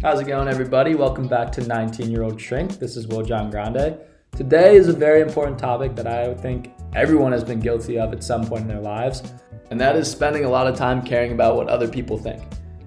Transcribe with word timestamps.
How's 0.00 0.20
it 0.20 0.28
going, 0.28 0.46
everybody? 0.46 0.94
Welcome 0.94 1.26
back 1.26 1.50
to 1.50 1.66
19 1.66 2.08
Year 2.08 2.22
Old 2.22 2.40
Shrink. 2.40 2.78
This 2.78 2.96
is 2.96 3.08
Will 3.08 3.24
John 3.24 3.50
Grande. 3.50 3.98
Today 4.36 4.76
is 4.76 4.86
a 4.86 4.92
very 4.92 5.20
important 5.20 5.58
topic 5.58 5.96
that 5.96 6.06
I 6.06 6.34
think 6.34 6.70
everyone 6.94 7.32
has 7.32 7.42
been 7.42 7.58
guilty 7.58 7.98
of 7.98 8.12
at 8.12 8.22
some 8.22 8.46
point 8.46 8.62
in 8.62 8.68
their 8.68 8.80
lives, 8.80 9.24
and 9.72 9.80
that 9.80 9.96
is 9.96 10.08
spending 10.08 10.44
a 10.44 10.48
lot 10.48 10.68
of 10.68 10.76
time 10.76 11.04
caring 11.04 11.32
about 11.32 11.56
what 11.56 11.68
other 11.68 11.88
people 11.88 12.16
think. 12.16 12.40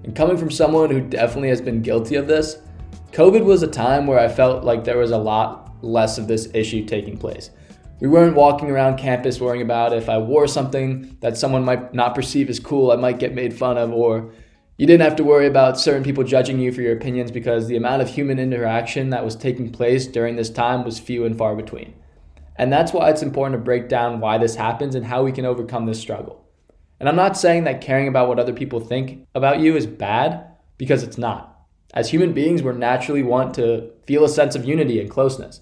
And 0.04 0.16
coming 0.16 0.38
from 0.38 0.50
someone 0.50 0.88
who 0.88 1.02
definitely 1.02 1.50
has 1.50 1.60
been 1.60 1.82
guilty 1.82 2.14
of 2.14 2.26
this, 2.26 2.62
COVID 3.10 3.44
was 3.44 3.62
a 3.62 3.68
time 3.68 4.06
where 4.06 4.18
I 4.18 4.26
felt 4.28 4.64
like 4.64 4.82
there 4.82 4.96
was 4.96 5.10
a 5.10 5.18
lot 5.18 5.76
less 5.84 6.16
of 6.16 6.28
this 6.28 6.48
issue 6.54 6.86
taking 6.86 7.18
place. 7.18 7.50
We 8.00 8.08
weren't 8.08 8.36
walking 8.36 8.70
around 8.70 8.96
campus 8.96 9.38
worrying 9.38 9.62
about 9.62 9.92
if 9.92 10.08
I 10.08 10.16
wore 10.16 10.46
something 10.46 11.14
that 11.20 11.36
someone 11.36 11.62
might 11.62 11.92
not 11.92 12.14
perceive 12.14 12.48
as 12.48 12.58
cool, 12.58 12.90
I 12.90 12.96
might 12.96 13.18
get 13.18 13.34
made 13.34 13.52
fun 13.52 13.76
of, 13.76 13.92
or 13.92 14.32
you 14.82 14.88
didn't 14.88 15.04
have 15.04 15.14
to 15.14 15.22
worry 15.22 15.46
about 15.46 15.78
certain 15.78 16.02
people 16.02 16.24
judging 16.24 16.58
you 16.58 16.72
for 16.72 16.82
your 16.82 16.96
opinions 16.96 17.30
because 17.30 17.68
the 17.68 17.76
amount 17.76 18.02
of 18.02 18.08
human 18.08 18.40
interaction 18.40 19.10
that 19.10 19.24
was 19.24 19.36
taking 19.36 19.70
place 19.70 20.08
during 20.08 20.34
this 20.34 20.50
time 20.50 20.82
was 20.82 20.98
few 20.98 21.24
and 21.24 21.38
far 21.38 21.54
between. 21.54 21.94
And 22.56 22.72
that's 22.72 22.92
why 22.92 23.08
it's 23.08 23.22
important 23.22 23.60
to 23.60 23.64
break 23.64 23.88
down 23.88 24.18
why 24.18 24.38
this 24.38 24.56
happens 24.56 24.96
and 24.96 25.06
how 25.06 25.22
we 25.22 25.30
can 25.30 25.44
overcome 25.44 25.86
this 25.86 26.00
struggle. 26.00 26.44
And 26.98 27.08
I'm 27.08 27.14
not 27.14 27.36
saying 27.36 27.62
that 27.62 27.80
caring 27.80 28.08
about 28.08 28.26
what 28.26 28.40
other 28.40 28.52
people 28.52 28.80
think 28.80 29.24
about 29.36 29.60
you 29.60 29.76
is 29.76 29.86
bad, 29.86 30.46
because 30.78 31.04
it's 31.04 31.16
not. 31.16 31.60
As 31.94 32.10
human 32.10 32.32
beings, 32.32 32.60
we're 32.60 32.72
naturally 32.72 33.22
want 33.22 33.54
to 33.54 33.88
feel 34.04 34.24
a 34.24 34.28
sense 34.28 34.56
of 34.56 34.64
unity 34.64 35.00
and 35.00 35.08
closeness. 35.08 35.60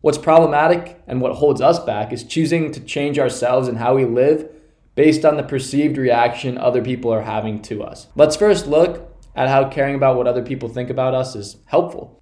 What's 0.00 0.18
problematic 0.18 1.00
and 1.06 1.20
what 1.20 1.36
holds 1.36 1.60
us 1.60 1.78
back 1.78 2.12
is 2.12 2.24
choosing 2.24 2.72
to 2.72 2.80
change 2.80 3.16
ourselves 3.16 3.68
and 3.68 3.78
how 3.78 3.94
we 3.94 4.04
live 4.04 4.50
based 4.96 5.24
on 5.24 5.36
the 5.36 5.42
perceived 5.44 5.96
reaction 5.96 6.58
other 6.58 6.82
people 6.82 7.12
are 7.12 7.22
having 7.22 7.62
to 7.62 7.84
us. 7.84 8.08
Let's 8.16 8.34
first 8.34 8.66
look 8.66 9.16
at 9.36 9.48
how 9.48 9.68
caring 9.68 9.94
about 9.94 10.16
what 10.16 10.26
other 10.26 10.42
people 10.42 10.68
think 10.68 10.90
about 10.90 11.14
us 11.14 11.36
is 11.36 11.58
helpful. 11.66 12.20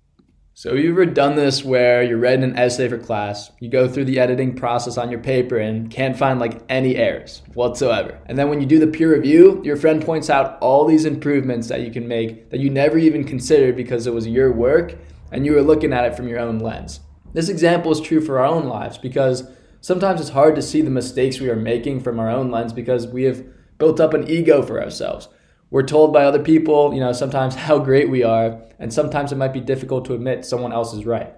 So, 0.57 0.71
have 0.71 0.85
you 0.85 0.93
ever 0.93 1.07
done 1.07 1.35
this 1.35 1.65
where 1.65 2.03
you're 2.03 2.19
writing 2.19 2.45
an 2.45 2.57
essay 2.57 2.89
for 2.89 2.99
class, 2.99 3.51
you 3.59 3.69
go 3.69 3.89
through 3.89 4.05
the 4.05 4.21
editing 4.21 4.55
process 4.55 4.97
on 4.97 5.11
your 5.11 5.19
paper 5.19 5.57
and 5.57 5.91
can't 5.91 6.17
find 6.17 6.39
like 6.39 6.63
any 6.69 6.95
errors 6.95 7.43
whatsoever? 7.55 8.21
And 8.27 8.39
then 8.39 8.49
when 8.49 8.61
you 8.61 8.67
do 8.67 8.79
the 8.79 8.87
peer 8.87 9.13
review, 9.13 9.61
your 9.65 9.77
friend 9.77 10.05
points 10.05 10.31
out 10.31 10.59
all 10.61 10.85
these 10.85 11.07
improvements 11.07 11.67
that 11.69 11.81
you 11.81 11.91
can 11.91 12.07
make 12.07 12.51
that 12.51 12.61
you 12.61 12.71
never 12.71 12.99
even 12.99 13.25
considered 13.25 13.75
because 13.77 14.07
it 14.07 14.15
was 14.15 14.29
your 14.29 14.53
work 14.53 14.97
and 15.33 15.45
you 15.45 15.55
were 15.55 15.63
looking 15.63 15.93
at 15.93 16.05
it 16.05 16.17
from 16.17 16.29
your 16.29 16.39
own 16.39 16.61
lens. 16.61 17.01
This 17.33 17.49
example 17.49 17.91
is 17.91 18.01
true 18.01 18.21
for 18.21 18.39
our 18.39 18.47
own 18.47 18.67
lives 18.67 18.97
because 18.97 19.51
sometimes 19.85 20.19
it's 20.19 20.31
hard 20.31 20.55
to 20.55 20.63
see 20.63 20.81
the 20.81 20.89
mistakes 20.89 21.39
we 21.39 21.51
are 21.51 21.57
making 21.57 22.01
from 22.01 22.19
our 22.19 22.31
own 22.31 22.51
lens 22.51 22.73
because 22.73 23.07
we 23.07 23.25
have 23.25 23.45
built 23.77 24.01
up 24.01 24.15
an 24.15 24.27
ego 24.27 24.63
for 24.63 24.83
ourselves. 24.83 25.29
We're 25.69 25.83
told 25.83 26.11
by 26.11 26.25
other 26.25 26.43
people, 26.43 26.95
you 26.95 27.01
know, 27.01 27.13
sometimes 27.13 27.55
how 27.67 27.79
great 27.81 28.09
we 28.09 28.23
are, 28.23 28.63
and 28.79 28.91
sometimes 28.91 29.31
it 29.31 29.37
might 29.37 29.53
be 29.53 29.61
difficult 29.61 30.07
to 30.07 30.15
admit 30.15 30.47
someone 30.47 30.73
else 30.73 30.95
is 30.95 31.05
right. 31.05 31.35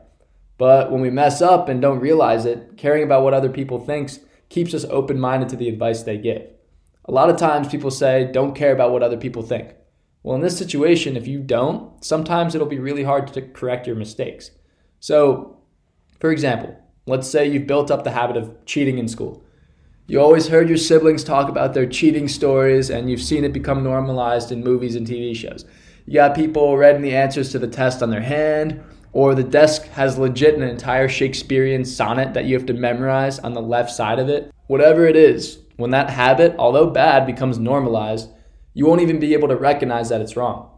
But 0.59 0.93
when 0.93 1.01
we 1.01 1.11
mess 1.11 1.43
up 1.43 1.69
and 1.69 1.83
don't 1.83 1.99
realize 1.99 2.45
it, 2.45 2.77
caring 2.77 3.03
about 3.03 3.25
what 3.25 3.35
other 3.35 3.49
people 3.49 3.81
thinks 3.81 4.21
keeps 4.49 4.75
us 4.75 4.85
open-minded 4.85 5.49
to 5.49 5.57
the 5.57 5.69
advice 5.69 6.05
they 6.05 6.17
give. 6.17 6.43
A 7.07 7.13
lot 7.13 7.31
of 7.31 7.39
times 7.39 7.67
people 7.67 7.91
say, 7.91 8.31
don't 8.31 8.55
care 8.55 8.73
about 8.73 8.93
what 8.93 9.03
other 9.03 9.17
people 9.17 9.43
think. 9.43 9.75
Well, 10.23 10.37
in 10.37 10.43
this 10.43 10.57
situation, 10.57 11.17
if 11.17 11.27
you 11.27 11.41
don't, 11.41 12.05
sometimes 12.05 12.55
it'll 12.55 12.69
be 12.69 12.79
really 12.79 13.03
hard 13.03 13.27
to 13.33 13.43
correct 13.43 13.89
your 13.89 13.97
mistakes. 13.97 14.53
So 15.01 15.59
for 16.21 16.31
example, 16.31 16.77
let's 17.07 17.31
say 17.31 17.47
you've 17.47 17.67
built 17.69 17.91
up 17.91 18.03
the 18.03 18.11
habit 18.11 18.37
of 18.37 18.53
cheating 18.67 18.99
in 18.99 19.07
school. 19.07 19.43
You 20.09 20.21
always 20.21 20.49
heard 20.49 20.69
your 20.69 20.79
siblings 20.79 21.25
talk 21.25 21.49
about 21.49 21.73
their 21.73 21.87
cheating 21.87 22.29
stories, 22.29 22.91
and 22.91 23.09
you've 23.11 23.23
seen 23.23 23.45
it 23.45 23.53
become 23.53 23.83
normalized 23.83 24.53
in 24.53 24.63
movies 24.63 24.97
and 24.97 25.07
TV 25.07 25.35
shows. 25.35 25.65
You 26.05 26.15
got 26.15 26.37
people 26.37 26.77
writing 26.77 27.03
the 27.03 27.15
answers 27.15 27.51
to 27.53 27.59
the 27.59 27.69
test 27.69 28.03
on 28.03 28.11
their 28.11 28.21
hand, 28.21 28.83
or 29.13 29.35
the 29.35 29.43
desk 29.43 29.87
has 29.89 30.19
legit 30.19 30.55
an 30.55 30.63
entire 30.63 31.09
Shakespearean 31.09 31.85
sonnet 31.85 32.35
that 32.35 32.45
you 32.45 32.55
have 32.55 32.67
to 32.67 32.75
memorize 32.75 33.39
on 33.39 33.53
the 33.53 33.63
left 33.63 33.91
side 33.91 34.19
of 34.19 34.29
it. 34.29 34.53
Whatever 34.67 35.07
it 35.07 35.17
is, 35.17 35.59
when 35.77 35.91
that 35.91 36.11
habit, 36.11 36.55
although 36.59 36.91
bad, 36.91 37.27
becomes 37.27 37.59
normalized, 37.59 38.31
you 38.75 38.85
won't 38.87 39.01
even 39.01 39.19
be 39.19 39.33
able 39.33 39.49
to 39.49 39.57
recognize 39.57 40.09
that 40.09 40.21
it's 40.21 40.37
wrong. 40.37 40.71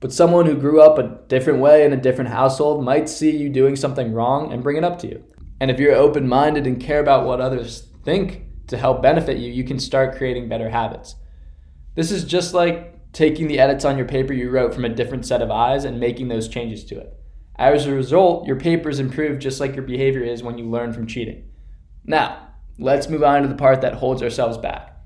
But 0.00 0.12
someone 0.12 0.46
who 0.46 0.56
grew 0.56 0.80
up 0.80 0.98
a 0.98 1.18
different 1.28 1.60
way 1.60 1.84
in 1.84 1.92
a 1.92 1.96
different 1.96 2.30
household 2.30 2.84
might 2.84 3.08
see 3.08 3.36
you 3.36 3.48
doing 3.48 3.76
something 3.76 4.12
wrong 4.12 4.52
and 4.52 4.62
bring 4.62 4.76
it 4.76 4.84
up 4.84 4.98
to 5.00 5.08
you. 5.08 5.24
And 5.60 5.70
if 5.70 5.78
you're 5.78 5.94
open 5.94 6.26
minded 6.26 6.66
and 6.66 6.80
care 6.80 7.00
about 7.00 7.26
what 7.26 7.40
others 7.40 7.86
think 8.02 8.42
to 8.68 8.78
help 8.78 9.02
benefit 9.02 9.36
you, 9.36 9.52
you 9.52 9.62
can 9.62 9.78
start 9.78 10.16
creating 10.16 10.48
better 10.48 10.70
habits. 10.70 11.16
This 11.94 12.10
is 12.10 12.24
just 12.24 12.54
like 12.54 13.12
taking 13.12 13.46
the 13.46 13.58
edits 13.58 13.84
on 13.84 13.98
your 13.98 14.06
paper 14.06 14.32
you 14.32 14.48
wrote 14.48 14.72
from 14.72 14.84
a 14.84 14.88
different 14.88 15.26
set 15.26 15.42
of 15.42 15.50
eyes 15.50 15.84
and 15.84 16.00
making 16.00 16.28
those 16.28 16.48
changes 16.48 16.84
to 16.84 16.98
it. 16.98 17.14
As 17.56 17.86
a 17.86 17.94
result, 17.94 18.46
your 18.46 18.56
papers 18.56 19.00
improve 19.00 19.38
just 19.38 19.60
like 19.60 19.74
your 19.74 19.84
behavior 19.84 20.22
is 20.22 20.42
when 20.42 20.56
you 20.56 20.64
learn 20.64 20.94
from 20.94 21.06
cheating. 21.06 21.50
Now, 22.04 22.48
let's 22.78 23.10
move 23.10 23.22
on 23.22 23.42
to 23.42 23.48
the 23.48 23.54
part 23.54 23.82
that 23.82 23.94
holds 23.94 24.22
ourselves 24.22 24.56
back. 24.56 24.96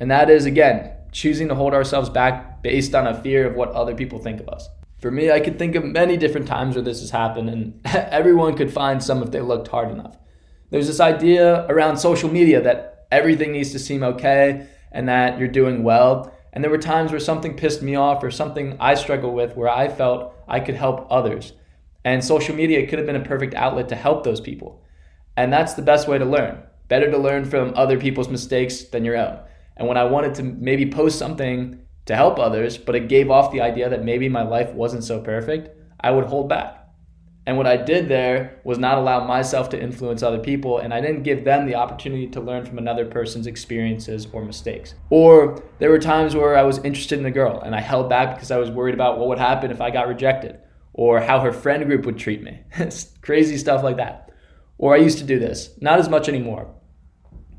And 0.00 0.10
that 0.10 0.28
is, 0.28 0.44
again, 0.44 0.92
choosing 1.12 1.48
to 1.48 1.54
hold 1.54 1.72
ourselves 1.72 2.08
back 2.08 2.62
based 2.62 2.94
on 2.94 3.06
a 3.06 3.22
fear 3.22 3.46
of 3.46 3.54
what 3.54 3.70
other 3.72 3.94
people 3.94 4.18
think 4.18 4.40
of 4.40 4.48
us. 4.48 4.68
For 5.00 5.10
me, 5.10 5.30
I 5.30 5.40
could 5.40 5.58
think 5.58 5.76
of 5.76 5.84
many 5.84 6.18
different 6.18 6.46
times 6.46 6.74
where 6.74 6.84
this 6.84 7.00
has 7.00 7.10
happened, 7.10 7.48
and 7.48 7.80
everyone 7.86 8.56
could 8.56 8.72
find 8.72 9.02
some 9.02 9.22
if 9.22 9.30
they 9.30 9.40
looked 9.40 9.68
hard 9.68 9.90
enough. 9.90 10.16
There's 10.70 10.86
this 10.86 11.00
idea 11.00 11.66
around 11.66 11.96
social 11.96 12.30
media 12.30 12.60
that 12.62 13.06
everything 13.10 13.52
needs 13.52 13.72
to 13.72 13.78
seem 13.78 14.02
okay 14.02 14.66
and 14.92 15.08
that 15.08 15.38
you're 15.38 15.48
doing 15.48 15.82
well. 15.82 16.32
And 16.52 16.62
there 16.62 16.70
were 16.70 16.78
times 16.78 17.10
where 17.10 17.20
something 17.20 17.56
pissed 17.56 17.82
me 17.82 17.94
off 17.94 18.22
or 18.22 18.30
something 18.30 18.76
I 18.78 18.94
struggled 18.94 19.34
with 19.34 19.56
where 19.56 19.68
I 19.68 19.88
felt 19.88 20.34
I 20.46 20.60
could 20.60 20.74
help 20.74 21.06
others. 21.10 21.52
And 22.04 22.24
social 22.24 22.54
media 22.54 22.86
could 22.86 22.98
have 22.98 23.06
been 23.06 23.16
a 23.16 23.24
perfect 23.24 23.54
outlet 23.54 23.88
to 23.88 23.96
help 23.96 24.24
those 24.24 24.40
people. 24.40 24.84
And 25.36 25.52
that's 25.52 25.74
the 25.74 25.82
best 25.82 26.08
way 26.08 26.18
to 26.18 26.24
learn. 26.24 26.62
Better 26.88 27.10
to 27.10 27.18
learn 27.18 27.44
from 27.44 27.72
other 27.74 27.98
people's 27.98 28.28
mistakes 28.28 28.84
than 28.84 29.04
your 29.04 29.16
own. 29.16 29.38
And 29.76 29.88
when 29.88 29.96
I 29.96 30.04
wanted 30.04 30.34
to 30.36 30.42
maybe 30.42 30.90
post 30.90 31.18
something 31.18 31.80
to 32.10 32.16
help 32.16 32.40
others, 32.40 32.76
but 32.76 32.96
it 32.96 33.08
gave 33.08 33.30
off 33.30 33.52
the 33.52 33.60
idea 33.60 33.88
that 33.88 34.04
maybe 34.04 34.28
my 34.28 34.42
life 34.42 34.72
wasn't 34.72 35.04
so 35.04 35.20
perfect, 35.20 35.70
I 36.00 36.10
would 36.10 36.24
hold 36.24 36.48
back. 36.48 36.76
And 37.46 37.56
what 37.56 37.68
I 37.68 37.76
did 37.76 38.08
there 38.08 38.60
was 38.64 38.78
not 38.78 38.98
allow 38.98 39.24
myself 39.24 39.68
to 39.70 39.80
influence 39.80 40.20
other 40.20 40.40
people, 40.40 40.78
and 40.78 40.92
I 40.92 41.00
didn't 41.00 41.22
give 41.22 41.44
them 41.44 41.66
the 41.66 41.76
opportunity 41.76 42.26
to 42.26 42.40
learn 42.40 42.66
from 42.66 42.78
another 42.78 43.06
person's 43.06 43.46
experiences 43.46 44.26
or 44.32 44.44
mistakes. 44.44 44.94
Or 45.08 45.62
there 45.78 45.90
were 45.90 46.00
times 46.00 46.34
where 46.34 46.56
I 46.56 46.64
was 46.64 46.78
interested 46.78 47.20
in 47.20 47.26
a 47.26 47.30
girl 47.30 47.60
and 47.60 47.76
I 47.76 47.80
held 47.80 48.10
back 48.10 48.34
because 48.34 48.50
I 48.50 48.58
was 48.58 48.72
worried 48.72 48.94
about 48.94 49.18
what 49.18 49.28
would 49.28 49.38
happen 49.38 49.70
if 49.70 49.80
I 49.80 49.90
got 49.90 50.08
rejected, 50.08 50.58
or 50.92 51.20
how 51.20 51.38
her 51.38 51.52
friend 51.52 51.86
group 51.86 52.06
would 52.06 52.18
treat 52.18 52.42
me. 52.42 52.60
Crazy 53.22 53.56
stuff 53.56 53.84
like 53.84 53.98
that. 53.98 54.32
Or 54.78 54.94
I 54.94 54.98
used 54.98 55.18
to 55.18 55.24
do 55.24 55.38
this, 55.38 55.78
not 55.80 56.00
as 56.00 56.08
much 56.08 56.28
anymore, 56.28 56.74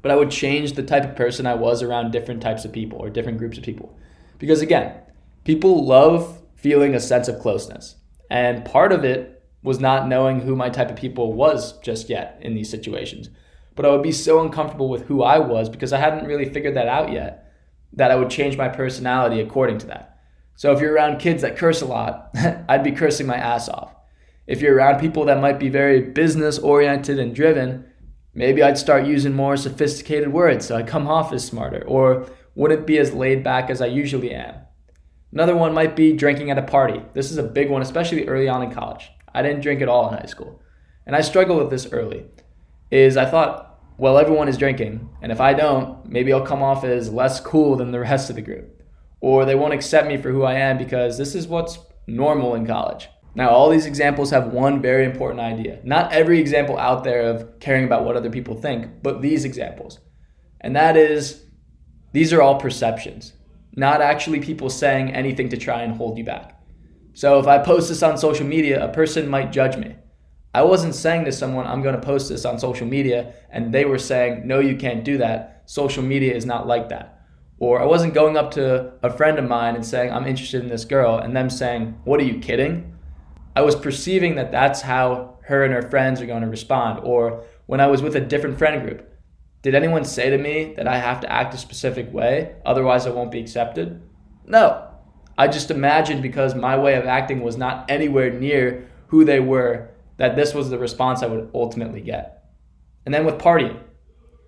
but 0.01 0.11
I 0.11 0.17
would 0.17 0.29
change 0.29 0.73
the 0.73 0.83
type 0.83 1.05
of 1.05 1.15
person 1.15 1.47
I 1.47 1.53
was 1.53 1.81
around 1.81 2.11
different 2.11 2.41
types 2.41 2.65
of 2.65 2.73
people 2.73 2.99
or 2.99 3.09
different 3.09 3.37
groups 3.37 3.57
of 3.57 3.63
people. 3.63 3.97
Because 4.41 4.59
again, 4.59 4.95
people 5.43 5.85
love 5.85 6.41
feeling 6.55 6.95
a 6.95 6.99
sense 6.99 7.27
of 7.27 7.39
closeness. 7.39 7.97
And 8.27 8.65
part 8.65 8.91
of 8.91 9.05
it 9.05 9.43
was 9.61 9.79
not 9.79 10.07
knowing 10.07 10.39
who 10.39 10.55
my 10.55 10.67
type 10.67 10.89
of 10.89 10.95
people 10.95 11.33
was 11.33 11.77
just 11.81 12.09
yet 12.09 12.39
in 12.41 12.55
these 12.55 12.67
situations. 12.67 13.29
But 13.75 13.85
I 13.85 13.89
would 13.89 14.01
be 14.01 14.11
so 14.11 14.41
uncomfortable 14.41 14.89
with 14.89 15.03
who 15.03 15.21
I 15.21 15.37
was 15.37 15.69
because 15.69 15.93
I 15.93 15.99
hadn't 15.99 16.25
really 16.25 16.49
figured 16.49 16.75
that 16.75 16.87
out 16.87 17.11
yet 17.11 17.53
that 17.93 18.09
I 18.09 18.15
would 18.15 18.31
change 18.31 18.57
my 18.57 18.67
personality 18.67 19.39
according 19.39 19.77
to 19.79 19.87
that. 19.87 20.17
So 20.55 20.71
if 20.71 20.79
you're 20.79 20.93
around 20.93 21.19
kids 21.19 21.43
that 21.43 21.55
curse 21.55 21.83
a 21.83 21.85
lot, 21.85 22.31
I'd 22.67 22.83
be 22.83 22.93
cursing 22.93 23.27
my 23.27 23.37
ass 23.37 23.69
off. 23.69 23.93
If 24.47 24.59
you're 24.59 24.75
around 24.75 24.99
people 24.99 25.25
that 25.25 25.39
might 25.39 25.59
be 25.59 25.69
very 25.69 26.01
business 26.01 26.57
oriented 26.57 27.19
and 27.19 27.35
driven, 27.35 27.85
Maybe 28.33 28.63
I'd 28.63 28.77
start 28.77 29.05
using 29.05 29.33
more 29.33 29.57
sophisticated 29.57 30.31
words 30.31 30.65
so 30.65 30.75
I 30.75 30.83
come 30.83 31.07
off 31.07 31.33
as 31.33 31.45
smarter, 31.45 31.83
or 31.85 32.27
wouldn't 32.55 32.85
be 32.85 32.97
as 32.97 33.13
laid 33.13 33.43
back 33.43 33.69
as 33.69 33.81
I 33.81 33.87
usually 33.87 34.33
am. 34.33 34.55
Another 35.31 35.55
one 35.55 35.73
might 35.73 35.95
be 35.95 36.13
drinking 36.13 36.51
at 36.51 36.57
a 36.57 36.63
party. 36.63 37.01
This 37.13 37.31
is 37.31 37.37
a 37.37 37.43
big 37.43 37.69
one, 37.69 37.81
especially 37.81 38.27
early 38.27 38.49
on 38.49 38.63
in 38.63 38.71
college. 38.71 39.09
I 39.33 39.41
didn't 39.41 39.61
drink 39.61 39.81
at 39.81 39.87
all 39.87 40.09
in 40.09 40.17
high 40.17 40.25
school. 40.25 40.61
And 41.05 41.15
I 41.15 41.21
struggled 41.21 41.59
with 41.59 41.69
this 41.69 41.91
early. 41.91 42.25
Is 42.89 43.15
I 43.15 43.25
thought, 43.25 43.79
well, 43.97 44.17
everyone 44.17 44.49
is 44.49 44.57
drinking, 44.57 45.09
and 45.21 45.31
if 45.31 45.39
I 45.39 45.53
don't, 45.53 46.05
maybe 46.05 46.33
I'll 46.33 46.45
come 46.45 46.61
off 46.61 46.83
as 46.83 47.13
less 47.13 47.39
cool 47.39 47.75
than 47.77 47.91
the 47.91 47.99
rest 47.99 48.29
of 48.29 48.35
the 48.35 48.41
group. 48.41 48.81
Or 49.21 49.45
they 49.45 49.55
won't 49.55 49.73
accept 49.73 50.07
me 50.07 50.17
for 50.17 50.31
who 50.31 50.43
I 50.43 50.55
am 50.55 50.77
because 50.77 51.17
this 51.17 51.35
is 51.35 51.47
what's 51.47 51.79
normal 52.07 52.55
in 52.55 52.65
college. 52.65 53.07
Now, 53.33 53.49
all 53.49 53.69
these 53.69 53.85
examples 53.85 54.31
have 54.31 54.47
one 54.47 54.81
very 54.81 55.05
important 55.05 55.39
idea. 55.39 55.79
Not 55.83 56.11
every 56.11 56.39
example 56.39 56.77
out 56.77 57.03
there 57.03 57.21
of 57.21 57.59
caring 57.59 57.85
about 57.85 58.03
what 58.03 58.17
other 58.17 58.29
people 58.29 58.55
think, 58.55 59.01
but 59.01 59.21
these 59.21 59.45
examples. 59.45 59.99
And 60.59 60.75
that 60.75 60.97
is, 60.97 61.45
these 62.11 62.33
are 62.33 62.41
all 62.41 62.59
perceptions, 62.59 63.33
not 63.75 64.01
actually 64.01 64.39
people 64.39 64.69
saying 64.69 65.13
anything 65.13 65.49
to 65.49 65.57
try 65.57 65.81
and 65.81 65.95
hold 65.95 66.17
you 66.17 66.23
back. 66.23 66.61
So 67.13 67.39
if 67.39 67.47
I 67.47 67.57
post 67.57 67.89
this 67.89 68.03
on 68.03 68.17
social 68.17 68.45
media, 68.45 68.83
a 68.83 68.93
person 68.93 69.27
might 69.27 69.51
judge 69.51 69.77
me. 69.77 69.95
I 70.53 70.63
wasn't 70.63 70.95
saying 70.95 71.25
to 71.25 71.31
someone, 71.31 71.65
I'm 71.65 71.81
going 71.81 71.95
to 71.95 72.01
post 72.01 72.29
this 72.29 72.45
on 72.45 72.59
social 72.59 72.87
media, 72.87 73.33
and 73.49 73.73
they 73.73 73.85
were 73.85 73.97
saying, 73.97 74.45
no, 74.45 74.59
you 74.59 74.75
can't 74.75 75.05
do 75.05 75.17
that. 75.19 75.63
Social 75.65 76.03
media 76.03 76.33
is 76.33 76.45
not 76.45 76.67
like 76.67 76.89
that. 76.89 77.21
Or 77.61 77.79
I 77.79 77.85
wasn't 77.85 78.15
going 78.15 78.37
up 78.37 78.49
to 78.51 78.91
a 79.03 79.09
friend 79.09 79.37
of 79.37 79.47
mine 79.47 79.75
and 79.75 79.85
saying, 79.85 80.11
I'm 80.11 80.25
interested 80.25 80.63
in 80.63 80.67
this 80.67 80.83
girl, 80.83 81.19
and 81.19 81.35
them 81.35 81.47
saying, 81.47 81.95
What 82.05 82.19
are 82.19 82.23
you 82.23 82.39
kidding? 82.39 82.97
I 83.55 83.61
was 83.61 83.75
perceiving 83.75 84.33
that 84.35 84.51
that's 84.51 84.81
how 84.81 85.37
her 85.43 85.63
and 85.63 85.71
her 85.71 85.87
friends 85.87 86.21
are 86.21 86.25
going 86.25 86.41
to 86.41 86.47
respond. 86.47 87.01
Or 87.03 87.43
when 87.67 87.79
I 87.79 87.85
was 87.85 88.01
with 88.01 88.15
a 88.15 88.19
different 88.19 88.57
friend 88.57 88.81
group, 88.81 89.07
did 89.61 89.75
anyone 89.75 90.03
say 90.05 90.29
to 90.29 90.37
me 90.37 90.73
that 90.75 90.87
I 90.87 90.97
have 90.97 91.19
to 91.21 91.31
act 91.31 91.53
a 91.53 91.57
specific 91.57 92.11
way, 92.11 92.55
otherwise 92.65 93.05
I 93.05 93.11
won't 93.11 93.31
be 93.31 93.39
accepted? 93.39 94.01
No. 94.45 94.87
I 95.37 95.47
just 95.47 95.71
imagined 95.71 96.21
because 96.21 96.55
my 96.55 96.77
way 96.77 96.95
of 96.95 97.05
acting 97.05 97.41
was 97.41 97.57
not 97.57 97.89
anywhere 97.89 98.31
near 98.31 98.89
who 99.07 99.23
they 99.23 99.39
were 99.39 99.91
that 100.17 100.35
this 100.35 100.53
was 100.53 100.69
the 100.69 100.79
response 100.79 101.21
I 101.21 101.27
would 101.27 101.49
ultimately 101.53 102.01
get. 102.01 102.43
And 103.05 103.13
then 103.13 103.25
with 103.25 103.37
partying, 103.37 103.79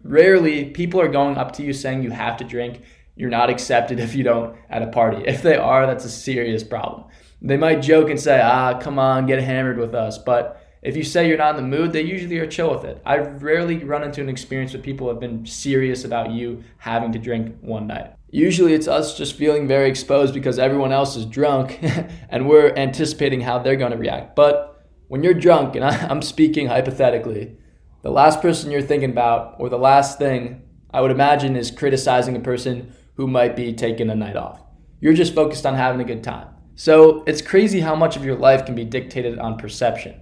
rarely 0.04 0.66
people 0.66 1.02
are 1.02 1.08
going 1.08 1.38
up 1.38 1.52
to 1.54 1.64
you 1.64 1.74
saying 1.74 2.04
you 2.04 2.12
have 2.12 2.38
to 2.38 2.44
drink. 2.44 2.82
You're 3.16 3.30
not 3.30 3.50
accepted 3.50 4.00
if 4.00 4.16
you 4.16 4.24
don't 4.24 4.56
at 4.70 4.82
a 4.82 4.88
party. 4.88 5.24
If 5.26 5.42
they 5.42 5.56
are, 5.56 5.86
that's 5.86 6.06
a 6.06 6.10
serious 6.10 6.64
problem. 6.64 7.06
They 7.42 7.58
might 7.58 7.82
joke 7.82 8.10
and 8.10 8.20
say, 8.20 8.40
ah, 8.42 8.80
come 8.80 8.98
on, 8.98 9.26
get 9.26 9.42
hammered 9.42 9.78
with 9.78 9.94
us. 9.94 10.18
But 10.18 10.63
if 10.84 10.98
you 10.98 11.04
say 11.04 11.28
you're 11.28 11.38
not 11.38 11.58
in 11.58 11.70
the 11.70 11.78
mood, 11.78 11.94
they 11.94 12.02
usually 12.02 12.38
are 12.40 12.48
chill 12.48 12.70
with 12.70 12.84
it. 12.84 13.02
I've 13.06 13.42
rarely 13.42 13.78
run 13.78 14.04
into 14.04 14.20
an 14.20 14.28
experience 14.28 14.74
where 14.74 14.82
people 14.82 15.08
have 15.08 15.20
been 15.20 15.46
serious 15.46 16.04
about 16.04 16.32
you 16.32 16.62
having 16.78 17.14
to 17.14 17.20
drink 17.20 17.56
one 17.62 17.88
night. 17.88 18.14
Usually 18.32 18.74
it's 18.74 18.88
us 18.88 19.18
just 19.18 19.36
feeling 19.36 19.66
very 19.66 19.90
exposed 19.90 20.34
because 20.34 20.60
everyone 20.60 20.92
else 20.92 21.16
is 21.16 21.26
drunk 21.26 21.80
and 22.30 22.50
we're 22.50 22.74
anticipating 22.76 23.40
how 23.40 23.60
they're 23.60 23.78
going 23.78 23.94
to 23.94 23.98
react. 23.98 24.36
But 24.36 24.86
when 25.08 25.24
you're 25.24 25.34
drunk, 25.34 25.76
and 25.76 25.86
I'm 26.12 26.22
speaking 26.22 26.68
hypothetically, 26.68 27.56
the 28.02 28.12
last 28.12 28.42
person 28.42 28.70
you're 28.70 28.82
thinking 28.82 29.12
about, 29.12 29.56
or 29.60 29.70
the 29.70 29.78
last 29.78 30.18
thing 30.18 30.64
I 30.94 31.00
would 31.00 31.12
imagine, 31.12 31.56
is 31.56 31.72
criticizing 31.72 32.36
a 32.36 32.42
person 32.42 32.94
who 33.16 33.28
might 33.28 33.56
be 33.56 33.72
taking 33.72 34.10
a 34.10 34.16
night 34.16 34.36
off. 34.36 34.60
You're 35.00 35.14
just 35.14 35.34
focused 35.34 35.66
on 35.66 35.76
having 35.76 36.02
a 36.02 36.06
good 36.06 36.24
time. 36.26 36.50
So 36.76 37.24
it's 37.26 37.42
crazy 37.42 37.80
how 37.80 37.96
much 37.96 38.18
of 38.18 38.26
your 38.26 38.36
life 38.36 38.66
can 38.66 38.76
be 38.76 38.84
dictated 38.84 39.40
on 39.40 39.58
perception 39.58 40.20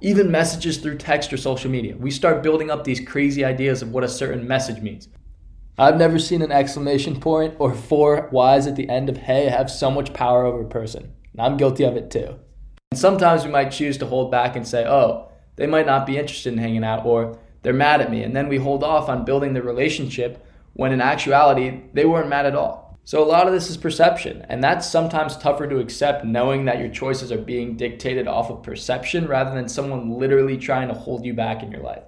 even 0.00 0.30
messages 0.30 0.78
through 0.78 0.98
text 0.98 1.32
or 1.32 1.36
social 1.36 1.70
media. 1.70 1.96
We 1.96 2.10
start 2.10 2.42
building 2.42 2.70
up 2.70 2.84
these 2.84 3.00
crazy 3.00 3.44
ideas 3.44 3.82
of 3.82 3.92
what 3.92 4.04
a 4.04 4.08
certain 4.08 4.46
message 4.46 4.80
means. 4.82 5.08
I've 5.76 5.96
never 5.96 6.18
seen 6.18 6.42
an 6.42 6.52
exclamation 6.52 7.18
point 7.18 7.54
or 7.58 7.74
four 7.74 8.28
Y's 8.30 8.66
at 8.66 8.76
the 8.76 8.88
end 8.88 9.08
of 9.08 9.16
hey 9.16 9.48
have 9.48 9.70
so 9.70 9.90
much 9.90 10.12
power 10.12 10.44
over 10.44 10.62
a 10.62 10.68
person. 10.68 11.12
And 11.32 11.40
I'm 11.40 11.56
guilty 11.56 11.84
of 11.84 11.96
it 11.96 12.10
too. 12.10 12.38
And 12.92 13.00
sometimes 13.00 13.44
we 13.44 13.50
might 13.50 13.70
choose 13.70 13.98
to 13.98 14.06
hold 14.06 14.30
back 14.30 14.54
and 14.54 14.66
say, 14.66 14.86
oh, 14.86 15.32
they 15.56 15.66
might 15.66 15.86
not 15.86 16.06
be 16.06 16.16
interested 16.16 16.52
in 16.52 16.58
hanging 16.58 16.84
out 16.84 17.04
or 17.04 17.38
they're 17.62 17.72
mad 17.72 18.00
at 18.00 18.10
me. 18.10 18.22
And 18.22 18.36
then 18.36 18.48
we 18.48 18.58
hold 18.58 18.84
off 18.84 19.08
on 19.08 19.24
building 19.24 19.54
the 19.54 19.62
relationship 19.62 20.46
when 20.74 20.92
in 20.92 21.00
actuality, 21.00 21.82
they 21.92 22.04
weren't 22.04 22.28
mad 22.28 22.46
at 22.46 22.54
all. 22.54 22.83
So 23.06 23.22
a 23.22 23.28
lot 23.28 23.46
of 23.46 23.52
this 23.52 23.68
is 23.68 23.76
perception, 23.76 24.46
and 24.48 24.64
that's 24.64 24.88
sometimes 24.88 25.36
tougher 25.36 25.66
to 25.66 25.78
accept 25.78 26.24
knowing 26.24 26.64
that 26.64 26.78
your 26.78 26.88
choices 26.88 27.30
are 27.30 27.38
being 27.38 27.76
dictated 27.76 28.26
off 28.26 28.50
of 28.50 28.62
perception 28.62 29.26
rather 29.26 29.54
than 29.54 29.68
someone 29.68 30.18
literally 30.18 30.56
trying 30.56 30.88
to 30.88 30.94
hold 30.94 31.26
you 31.26 31.34
back 31.34 31.62
in 31.62 31.70
your 31.70 31.82
life. 31.82 32.02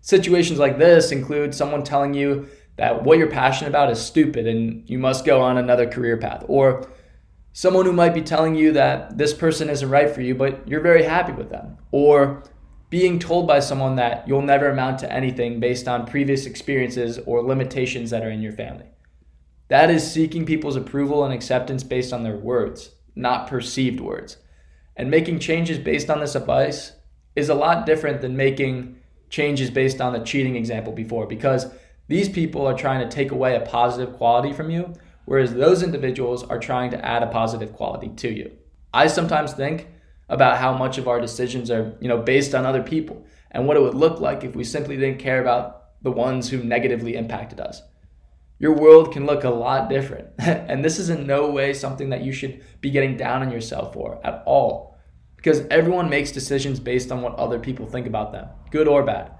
Situations 0.00 0.58
like 0.58 0.76
this 0.76 1.12
include 1.12 1.54
someone 1.54 1.84
telling 1.84 2.14
you 2.14 2.48
that 2.76 3.04
what 3.04 3.16
you're 3.16 3.30
passionate 3.30 3.68
about 3.68 3.92
is 3.92 4.04
stupid 4.04 4.48
and 4.48 4.90
you 4.90 4.98
must 4.98 5.24
go 5.24 5.40
on 5.40 5.56
another 5.56 5.88
career 5.88 6.16
path, 6.16 6.44
or 6.48 6.90
someone 7.52 7.86
who 7.86 7.92
might 7.92 8.12
be 8.12 8.20
telling 8.20 8.56
you 8.56 8.72
that 8.72 9.16
this 9.16 9.32
person 9.32 9.70
isn't 9.70 9.88
right 9.88 10.10
for 10.10 10.20
you, 10.20 10.34
but 10.34 10.66
you're 10.66 10.80
very 10.80 11.04
happy 11.04 11.32
with 11.32 11.50
them, 11.50 11.78
or 11.92 12.42
being 12.90 13.20
told 13.20 13.46
by 13.46 13.60
someone 13.60 13.94
that 13.94 14.26
you'll 14.26 14.42
never 14.42 14.68
amount 14.68 14.98
to 14.98 15.12
anything 15.12 15.60
based 15.60 15.86
on 15.86 16.06
previous 16.06 16.44
experiences 16.44 17.20
or 17.24 17.40
limitations 17.40 18.10
that 18.10 18.24
are 18.24 18.30
in 18.30 18.42
your 18.42 18.52
family. 18.52 18.86
That 19.68 19.90
is 19.90 20.10
seeking 20.10 20.44
people's 20.44 20.76
approval 20.76 21.24
and 21.24 21.32
acceptance 21.32 21.82
based 21.82 22.12
on 22.12 22.22
their 22.22 22.36
words, 22.36 22.90
not 23.16 23.46
perceived 23.46 23.98
words. 23.98 24.36
And 24.96 25.10
making 25.10 25.38
changes 25.38 25.78
based 25.78 26.10
on 26.10 26.20
this 26.20 26.34
advice 26.34 26.92
is 27.34 27.48
a 27.48 27.54
lot 27.54 27.86
different 27.86 28.20
than 28.20 28.36
making 28.36 28.96
changes 29.30 29.70
based 29.70 30.00
on 30.00 30.12
the 30.12 30.20
cheating 30.20 30.54
example 30.54 30.92
before 30.92 31.26
because 31.26 31.66
these 32.08 32.28
people 32.28 32.66
are 32.66 32.76
trying 32.76 33.00
to 33.00 33.14
take 33.14 33.32
away 33.32 33.56
a 33.56 33.60
positive 33.60 34.14
quality 34.14 34.52
from 34.52 34.70
you, 34.70 34.92
whereas 35.24 35.54
those 35.54 35.82
individuals 35.82 36.44
are 36.44 36.58
trying 36.58 36.90
to 36.90 37.04
add 37.04 37.22
a 37.22 37.28
positive 37.28 37.72
quality 37.72 38.10
to 38.16 38.30
you. 38.30 38.52
I 38.92 39.06
sometimes 39.06 39.54
think 39.54 39.88
about 40.28 40.58
how 40.58 40.76
much 40.76 40.98
of 40.98 41.08
our 41.08 41.20
decisions 41.20 41.70
are, 41.70 41.96
you 42.00 42.08
know, 42.08 42.18
based 42.18 42.54
on 42.54 42.66
other 42.66 42.82
people 42.82 43.26
and 43.50 43.66
what 43.66 43.78
it 43.78 43.82
would 43.82 43.94
look 43.94 44.20
like 44.20 44.44
if 44.44 44.54
we 44.54 44.62
simply 44.62 44.96
didn't 44.96 45.18
care 45.18 45.40
about 45.40 46.02
the 46.02 46.12
ones 46.12 46.50
who 46.50 46.62
negatively 46.62 47.16
impacted 47.16 47.60
us 47.60 47.80
your 48.64 48.72
world 48.72 49.12
can 49.12 49.26
look 49.26 49.44
a 49.44 49.50
lot 49.50 49.90
different. 49.90 50.26
and 50.38 50.82
this 50.82 50.98
is 50.98 51.10
in 51.10 51.26
no 51.26 51.50
way 51.50 51.74
something 51.74 52.08
that 52.08 52.22
you 52.22 52.32
should 52.32 52.64
be 52.80 52.90
getting 52.90 53.14
down 53.14 53.42
on 53.42 53.52
yourself 53.52 53.92
for 53.92 54.18
at 54.24 54.42
all. 54.46 54.96
Because 55.36 55.66
everyone 55.70 56.08
makes 56.08 56.32
decisions 56.32 56.80
based 56.80 57.12
on 57.12 57.20
what 57.20 57.34
other 57.34 57.58
people 57.58 57.84
think 57.84 58.06
about 58.06 58.32
them, 58.32 58.48
good 58.70 58.88
or 58.88 59.02
bad. 59.02 59.32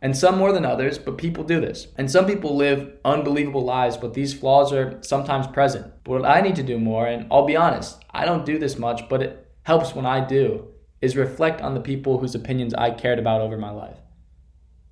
And 0.00 0.16
some 0.16 0.38
more 0.38 0.50
than 0.50 0.64
others, 0.64 0.96
but 0.96 1.18
people 1.18 1.44
do 1.44 1.60
this. 1.60 1.88
And 1.98 2.10
some 2.10 2.24
people 2.24 2.56
live 2.56 2.96
unbelievable 3.04 3.62
lives, 3.62 3.98
but 3.98 4.14
these 4.14 4.32
flaws 4.32 4.72
are 4.72 4.98
sometimes 5.02 5.46
present. 5.46 5.92
But 6.02 6.22
what 6.22 6.24
I 6.24 6.40
need 6.40 6.56
to 6.56 6.62
do 6.62 6.78
more, 6.78 7.06
and 7.06 7.26
I'll 7.30 7.44
be 7.44 7.56
honest, 7.56 8.02
I 8.12 8.24
don't 8.24 8.46
do 8.46 8.58
this 8.58 8.78
much, 8.78 9.10
but 9.10 9.22
it 9.22 9.46
helps 9.64 9.94
when 9.94 10.06
I 10.06 10.24
do, 10.24 10.68
is 11.02 11.16
reflect 11.16 11.60
on 11.60 11.74
the 11.74 11.80
people 11.80 12.16
whose 12.16 12.34
opinions 12.34 12.72
I 12.72 12.92
cared 12.92 13.18
about 13.18 13.42
over 13.42 13.58
my 13.58 13.72
life. 13.72 13.98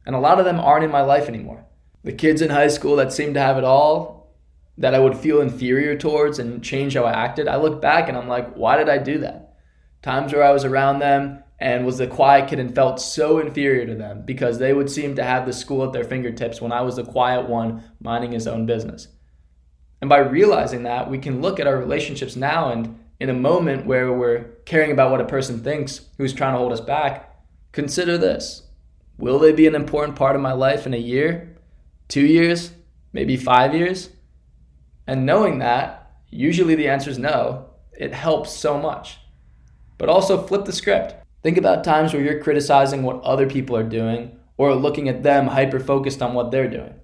And 0.04 0.14
a 0.14 0.20
lot 0.20 0.38
of 0.38 0.44
them 0.44 0.60
aren't 0.60 0.84
in 0.84 0.90
my 0.90 1.00
life 1.00 1.26
anymore 1.26 1.64
the 2.04 2.12
kids 2.12 2.42
in 2.42 2.50
high 2.50 2.68
school 2.68 2.96
that 2.96 3.12
seemed 3.12 3.34
to 3.34 3.40
have 3.40 3.58
it 3.58 3.64
all 3.64 4.34
that 4.78 4.94
I 4.94 4.98
would 4.98 5.16
feel 5.16 5.40
inferior 5.40 5.96
towards 5.96 6.38
and 6.38 6.62
change 6.62 6.94
how 6.94 7.04
I 7.04 7.12
acted, 7.12 7.46
I 7.46 7.56
look 7.56 7.80
back 7.80 8.08
and 8.08 8.16
I'm 8.16 8.28
like, 8.28 8.54
why 8.54 8.76
did 8.76 8.88
I 8.88 8.98
do 8.98 9.18
that? 9.18 9.54
Times 10.02 10.32
where 10.32 10.42
I 10.42 10.50
was 10.50 10.64
around 10.64 10.98
them 10.98 11.42
and 11.58 11.86
was 11.86 11.98
the 11.98 12.06
quiet 12.06 12.48
kid 12.48 12.58
and 12.58 12.74
felt 12.74 13.00
so 13.00 13.38
inferior 13.38 13.86
to 13.86 13.94
them 13.94 14.24
because 14.24 14.58
they 14.58 14.72
would 14.72 14.90
seem 14.90 15.14
to 15.14 15.22
have 15.22 15.46
the 15.46 15.52
school 15.52 15.84
at 15.84 15.92
their 15.92 16.04
fingertips 16.04 16.60
when 16.60 16.72
I 16.72 16.80
was 16.80 16.96
the 16.96 17.04
quiet 17.04 17.48
one 17.48 17.84
minding 18.00 18.32
his 18.32 18.48
own 18.48 18.66
business. 18.66 19.08
And 20.00 20.08
by 20.08 20.18
realizing 20.18 20.82
that, 20.82 21.08
we 21.08 21.18
can 21.18 21.40
look 21.40 21.60
at 21.60 21.68
our 21.68 21.76
relationships 21.76 22.34
now 22.34 22.72
and 22.72 22.98
in 23.20 23.30
a 23.30 23.34
moment 23.34 23.86
where 23.86 24.12
we're 24.12 24.46
caring 24.64 24.90
about 24.90 25.12
what 25.12 25.20
a 25.20 25.26
person 25.26 25.62
thinks 25.62 26.00
who's 26.18 26.32
trying 26.32 26.54
to 26.54 26.58
hold 26.58 26.72
us 26.72 26.80
back, 26.80 27.32
consider 27.70 28.18
this. 28.18 28.64
Will 29.16 29.38
they 29.38 29.52
be 29.52 29.68
an 29.68 29.76
important 29.76 30.16
part 30.16 30.34
of 30.34 30.42
my 30.42 30.52
life 30.52 30.86
in 30.86 30.94
a 30.94 30.98
year, 30.98 31.51
two 32.12 32.26
years, 32.26 32.72
maybe 33.14 33.38
five 33.38 33.74
years? 33.74 34.10
And 35.06 35.24
knowing 35.24 35.60
that, 35.60 36.12
usually 36.28 36.74
the 36.74 36.88
answer 36.88 37.08
is 37.08 37.16
no. 37.16 37.70
It 37.98 38.12
helps 38.12 38.52
so 38.52 38.78
much. 38.78 39.18
But 39.96 40.10
also 40.10 40.46
flip 40.46 40.66
the 40.66 40.74
script. 40.74 41.14
Think 41.42 41.56
about 41.56 41.84
times 41.84 42.12
where 42.12 42.22
you're 42.22 42.42
criticizing 42.42 43.02
what 43.02 43.22
other 43.22 43.48
people 43.48 43.74
are 43.76 43.82
doing 43.82 44.38
or 44.58 44.74
looking 44.74 45.08
at 45.08 45.22
them 45.22 45.46
hyper 45.46 45.80
focused 45.80 46.20
on 46.20 46.34
what 46.34 46.50
they're 46.50 46.68
doing. 46.68 46.94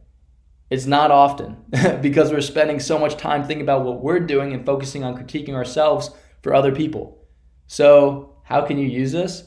It's 0.69 0.85
not 0.85 1.11
often 1.11 1.57
because 2.03 2.31
we're 2.31 2.43
spending 2.43 2.79
so 2.79 2.99
much 2.99 3.17
time 3.17 3.45
thinking 3.45 3.63
about 3.63 3.87
what 3.87 4.03
we're 4.03 4.21
doing 4.21 4.53
and 4.53 4.67
focusing 4.67 5.05
on 5.05 5.17
critiquing 5.17 5.55
ourselves 5.55 6.11
for 6.43 6.55
other 6.55 6.75
people. 6.75 7.27
So, 7.67 8.37
how 8.45 8.61
can 8.61 8.77
you 8.77 8.87
use 8.87 9.13
this? 9.13 9.45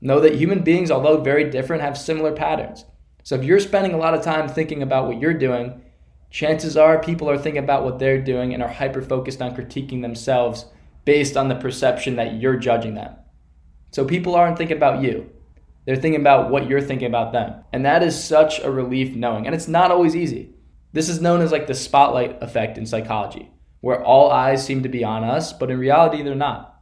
Know 0.00 0.18
that 0.18 0.34
human 0.34 0.64
beings, 0.64 0.90
although 0.90 1.20
very 1.20 1.48
different, 1.50 1.82
have 1.82 1.96
similar 1.96 2.32
patterns. 2.32 2.84
So 3.24 3.34
if 3.34 3.42
you're 3.42 3.58
spending 3.58 3.94
a 3.94 3.98
lot 3.98 4.12
of 4.12 4.22
time 4.22 4.48
thinking 4.48 4.82
about 4.82 5.06
what 5.06 5.18
you're 5.18 5.32
doing, 5.32 5.82
chances 6.30 6.76
are 6.76 7.02
people 7.02 7.28
are 7.30 7.38
thinking 7.38 7.64
about 7.64 7.82
what 7.82 7.98
they're 7.98 8.20
doing 8.20 8.52
and 8.52 8.62
are 8.62 8.68
hyper 8.68 9.00
focused 9.00 9.40
on 9.40 9.56
critiquing 9.56 10.02
themselves 10.02 10.66
based 11.06 11.34
on 11.34 11.48
the 11.48 11.54
perception 11.54 12.16
that 12.16 12.34
you're 12.34 12.56
judging 12.56 12.94
them. 12.94 13.16
So 13.92 14.04
people 14.04 14.34
aren't 14.34 14.58
thinking 14.58 14.76
about 14.76 15.02
you. 15.02 15.30
They're 15.86 15.96
thinking 15.96 16.20
about 16.20 16.50
what 16.50 16.68
you're 16.68 16.82
thinking 16.82 17.08
about 17.08 17.32
them. 17.32 17.64
And 17.72 17.86
that 17.86 18.02
is 18.02 18.22
such 18.22 18.60
a 18.60 18.70
relief 18.70 19.16
knowing. 19.16 19.46
And 19.46 19.54
it's 19.54 19.68
not 19.68 19.90
always 19.90 20.14
easy. 20.14 20.54
This 20.92 21.08
is 21.08 21.22
known 21.22 21.40
as 21.40 21.50
like 21.50 21.66
the 21.66 21.74
spotlight 21.74 22.42
effect 22.42 22.76
in 22.76 22.84
psychology, 22.84 23.50
where 23.80 24.04
all 24.04 24.30
eyes 24.30 24.64
seem 24.64 24.82
to 24.82 24.88
be 24.90 25.02
on 25.02 25.24
us, 25.24 25.52
but 25.52 25.70
in 25.70 25.78
reality, 25.78 26.22
they're 26.22 26.34
not. 26.34 26.78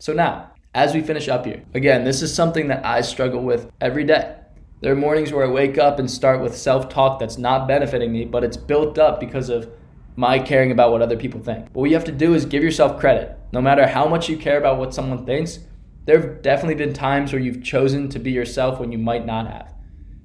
So 0.00 0.12
now, 0.12 0.50
as 0.74 0.94
we 0.94 1.00
finish 1.00 1.28
up 1.28 1.46
here, 1.46 1.62
again, 1.74 2.04
this 2.04 2.22
is 2.22 2.34
something 2.34 2.68
that 2.68 2.84
I 2.84 3.02
struggle 3.02 3.42
with 3.42 3.70
every 3.80 4.04
day. 4.04 4.39
There 4.80 4.90
are 4.90 4.96
mornings 4.96 5.30
where 5.30 5.44
I 5.44 5.50
wake 5.50 5.76
up 5.76 5.98
and 5.98 6.10
start 6.10 6.40
with 6.40 6.56
self 6.56 6.88
talk 6.88 7.18
that's 7.18 7.36
not 7.36 7.68
benefiting 7.68 8.12
me, 8.12 8.24
but 8.24 8.42
it's 8.42 8.56
built 8.56 8.98
up 8.98 9.20
because 9.20 9.50
of 9.50 9.70
my 10.16 10.38
caring 10.38 10.70
about 10.70 10.90
what 10.90 11.02
other 11.02 11.18
people 11.18 11.40
think. 11.40 11.68
What 11.74 11.90
you 11.90 11.96
have 11.96 12.06
to 12.06 12.12
do 12.12 12.32
is 12.32 12.46
give 12.46 12.62
yourself 12.62 12.98
credit. 12.98 13.38
No 13.52 13.60
matter 13.60 13.86
how 13.86 14.08
much 14.08 14.30
you 14.30 14.38
care 14.38 14.56
about 14.58 14.78
what 14.78 14.94
someone 14.94 15.26
thinks, 15.26 15.58
there 16.06 16.18
have 16.18 16.40
definitely 16.40 16.76
been 16.76 16.94
times 16.94 17.30
where 17.30 17.42
you've 17.42 17.62
chosen 17.62 18.08
to 18.08 18.18
be 18.18 18.30
yourself 18.30 18.80
when 18.80 18.90
you 18.90 18.96
might 18.96 19.26
not 19.26 19.46
have. 19.46 19.74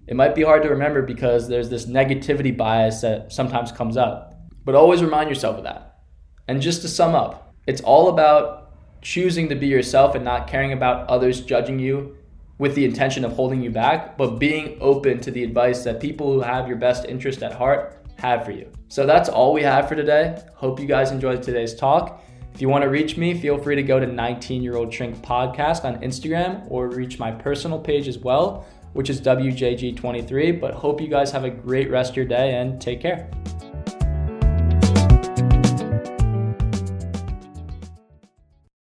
It 0.07 0.15
might 0.15 0.35
be 0.35 0.43
hard 0.43 0.63
to 0.63 0.69
remember 0.69 1.01
because 1.01 1.49
there's 1.49 1.69
this 1.69 1.85
negativity 1.85 2.55
bias 2.55 3.01
that 3.01 3.33
sometimes 3.33 3.73
comes 3.73 3.97
up, 3.97 4.39
but 4.63 4.73
always 4.73 5.03
remind 5.03 5.27
yourself 5.27 5.57
of 5.57 5.65
that. 5.65 5.99
And 6.47 6.61
just 6.61 6.81
to 6.83 6.87
sum 6.87 7.13
up, 7.13 7.53
it's 7.67 7.81
all 7.81 8.07
about 8.07 8.71
choosing 9.01 9.49
to 9.49 9.55
be 9.55 9.67
yourself 9.67 10.15
and 10.15 10.23
not 10.23 10.47
caring 10.47 10.71
about 10.71 11.09
others 11.09 11.41
judging 11.41 11.77
you 11.77 12.15
with 12.57 12.75
the 12.75 12.85
intention 12.85 13.25
of 13.25 13.33
holding 13.33 13.61
you 13.61 13.69
back, 13.69 14.17
but 14.17 14.39
being 14.39 14.77
open 14.79 15.19
to 15.21 15.31
the 15.31 15.43
advice 15.43 15.83
that 15.83 15.99
people 15.99 16.31
who 16.31 16.41
have 16.41 16.67
your 16.67 16.77
best 16.77 17.05
interest 17.05 17.43
at 17.43 17.53
heart 17.53 18.01
have 18.17 18.45
for 18.45 18.51
you. 18.51 18.71
So 18.87 19.05
that's 19.05 19.29
all 19.29 19.53
we 19.53 19.63
have 19.63 19.89
for 19.89 19.95
today. 19.95 20.41
Hope 20.53 20.79
you 20.79 20.85
guys 20.85 21.11
enjoyed 21.11 21.43
today's 21.43 21.75
talk. 21.75 22.23
If 22.53 22.61
you 22.61 22.69
want 22.69 22.83
to 22.83 22.89
reach 22.89 23.17
me, 23.17 23.37
feel 23.37 23.57
free 23.57 23.75
to 23.75 23.83
go 23.83 23.99
to 23.99 24.05
19 24.05 24.63
Year 24.63 24.77
Old 24.77 24.93
Shrink 24.93 25.17
Podcast 25.17 25.83
on 25.83 26.01
Instagram 26.01 26.65
or 26.71 26.87
reach 26.87 27.19
my 27.19 27.29
personal 27.29 27.77
page 27.77 28.07
as 28.07 28.17
well, 28.17 28.65
which 28.93 29.09
is 29.09 29.19
WJG23. 29.19 30.61
But 30.61 30.73
hope 30.73 31.01
you 31.01 31.09
guys 31.09 31.31
have 31.31 31.43
a 31.43 31.49
great 31.49 31.89
rest 31.89 32.11
of 32.11 32.15
your 32.15 32.25
day 32.25 32.55
and 32.55 32.79
take 32.79 33.01
care. 33.01 33.29